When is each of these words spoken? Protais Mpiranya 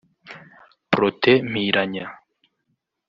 Protais 0.91 1.45
Mpiranya 1.51 2.05